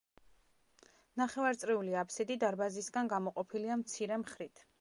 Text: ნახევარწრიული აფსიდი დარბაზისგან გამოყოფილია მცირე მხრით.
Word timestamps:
ნახევარწრიული 1.21 1.95
აფსიდი 2.05 2.39
დარბაზისგან 2.47 3.15
გამოყოფილია 3.15 3.81
მცირე 3.87 4.23
მხრით. 4.27 4.69